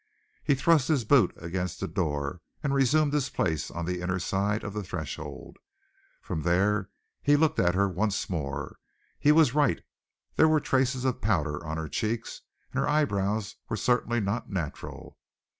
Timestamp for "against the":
1.37-1.87